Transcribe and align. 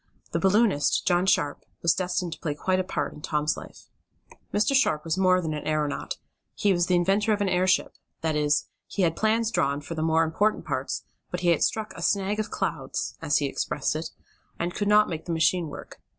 The 0.31 0.39
balloonist, 0.39 1.05
John 1.05 1.27
Sharp, 1.27 1.63
was 1.83 1.93
destined 1.93 2.33
to 2.33 2.39
play 2.39 2.55
quite 2.55 2.79
a 2.79 2.83
part 2.83 3.13
in 3.13 3.21
Tom's 3.21 3.55
life. 3.55 3.85
Mr. 4.51 4.73
Sharp 4.75 5.03
was 5.05 5.15
more 5.15 5.39
than 5.41 5.53
an 5.53 5.67
aeronaut 5.67 6.17
he 6.55 6.73
was 6.73 6.87
the 6.87 6.95
inventor 6.95 7.33
of 7.33 7.39
an 7.39 7.47
airship 7.49 7.93
that 8.21 8.35
is, 8.35 8.65
he 8.87 9.03
had 9.03 9.15
plans 9.15 9.51
drawn 9.51 9.79
for 9.79 9.93
the 9.93 10.01
more 10.01 10.23
important 10.23 10.65
parts, 10.65 11.03
but 11.29 11.41
he 11.41 11.49
had 11.49 11.61
struck 11.61 11.93
a 11.93 12.01
"snag 12.01 12.39
of 12.39 12.49
clouds," 12.49 13.15
as 13.21 13.37
he 13.37 13.45
expressed 13.45 13.95
it, 13.95 14.09
and 14.57 14.73
could 14.73 14.87
not 14.87 15.07
make 15.07 15.25
the 15.25 15.33
machine 15.33 15.67
work. 15.67 16.01